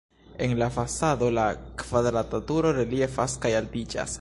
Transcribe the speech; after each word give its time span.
En 0.45 0.57
la 0.61 0.69
fasado 0.77 1.29
la 1.39 1.43
kvadrata 1.83 2.41
turo 2.53 2.73
reliefas 2.81 3.41
kaj 3.45 3.57
altiĝas. 3.63 4.09